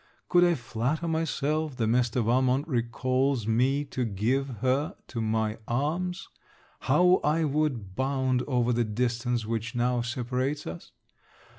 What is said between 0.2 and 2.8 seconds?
Could I flatter myself, that Mr. Valmont